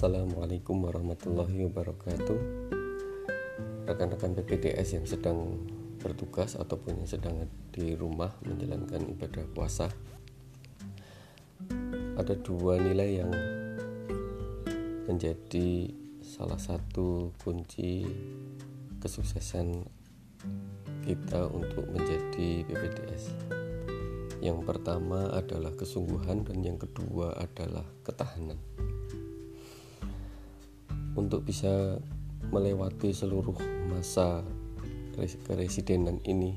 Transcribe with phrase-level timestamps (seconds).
[0.00, 2.38] Assalamualaikum warahmatullahi wabarakatuh.
[3.84, 5.60] Rekan-rekan PPDS yang sedang
[6.00, 9.92] bertugas ataupun yang sedang di rumah menjalankan ibadah puasa
[12.16, 13.28] Ada dua nilai yang
[15.04, 15.92] menjadi
[16.24, 18.08] salah satu kunci
[19.04, 19.84] kesuksesan
[21.04, 23.36] kita untuk menjadi PPDS
[24.40, 28.56] yang pertama adalah kesungguhan dan yang kedua adalah ketahanan
[31.20, 32.00] untuk bisa
[32.48, 33.54] melewati seluruh
[33.92, 34.40] masa
[35.44, 36.56] keresidenan ini.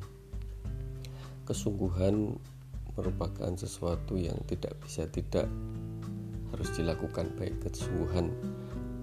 [1.44, 2.40] Kesungguhan
[2.96, 5.52] merupakan sesuatu yang tidak bisa tidak
[6.56, 8.32] harus dilakukan baik kesungguhan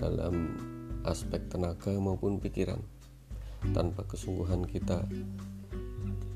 [0.00, 0.56] dalam
[1.04, 2.80] aspek tenaga maupun pikiran.
[3.76, 5.04] Tanpa kesungguhan kita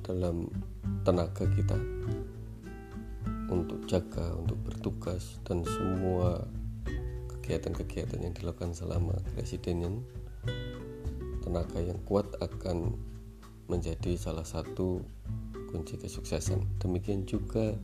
[0.05, 0.53] dalam
[1.09, 1.81] tenaga kita
[3.49, 6.45] untuk jaga, untuk bertugas dan semua
[7.45, 10.01] kegiatan-kegiatan yang dilakukan selama presiden
[11.45, 12.97] tenaga yang kuat akan
[13.69, 15.05] menjadi salah satu
[15.69, 16.65] kunci kesuksesan.
[16.81, 17.77] Demikian juga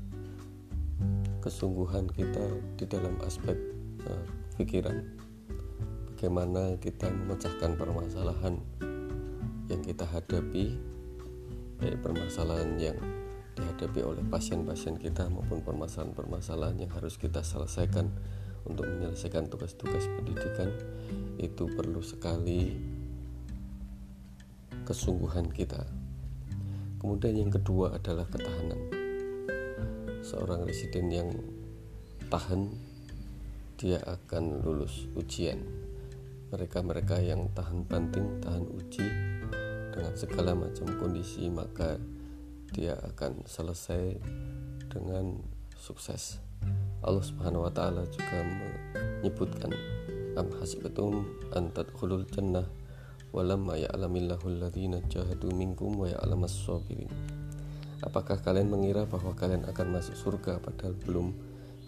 [1.44, 3.52] kesungguhan kita di dalam aspek
[4.08, 4.24] uh,
[4.56, 5.04] pikiran.
[6.16, 8.56] Bagaimana kita memecahkan permasalahan
[9.68, 10.72] yang kita hadapi
[11.80, 12.96] baik permasalahan yang
[13.56, 18.08] dihadapi oleh pasien-pasien kita maupun permasalahan-permasalahan yang harus kita selesaikan
[18.66, 20.68] untuk menyelesaikan tugas-tugas pendidikan
[21.40, 22.76] itu perlu sekali
[24.84, 25.86] kesungguhan kita.
[27.00, 28.80] Kemudian yang kedua adalah ketahanan.
[30.20, 31.32] Seorang residen yang
[32.28, 32.68] tahan
[33.80, 35.64] dia akan lulus ujian.
[36.52, 39.06] Mereka-mereka yang tahan banting, tahan uji
[39.94, 41.96] dengan segala macam kondisi maka
[42.70, 44.20] dia akan selesai
[44.92, 45.40] dengan
[45.78, 46.49] sukses.
[47.00, 49.72] Allah Subhanahu wa taala juga menyebutkan
[50.36, 51.24] am hasbatum
[51.56, 52.68] an tadkhulul jannah
[53.32, 57.08] walamma ya'lamillahu alladhina jahadu minkum wa ya'lamas sabirin
[58.00, 61.36] Apakah kalian mengira bahwa kalian akan masuk surga padahal belum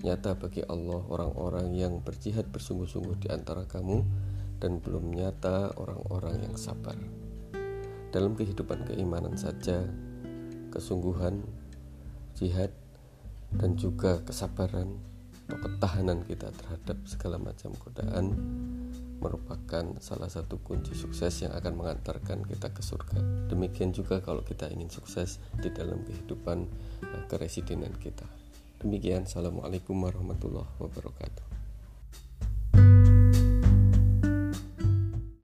[0.05, 4.05] nyata bagi Allah orang-orang yang berjihad bersungguh-sungguh di antara kamu
[4.61, 7.01] dan belum nyata orang-orang yang sabar.
[8.13, 9.89] Dalam kehidupan keimanan saja,
[10.69, 11.49] kesungguhan,
[12.37, 12.77] jihad,
[13.57, 15.01] dan juga kesabaran
[15.53, 18.33] atau ketahanan kita terhadap segala macam godaan
[19.21, 23.21] merupakan salah satu kunci sukses yang akan mengantarkan kita ke surga.
[23.53, 26.65] Demikian juga kalau kita ingin sukses di dalam kehidupan
[27.05, 28.25] uh, keresidenan kita.
[28.81, 31.62] Demikian, Assalamualaikum warahmatullahi wabarakatuh.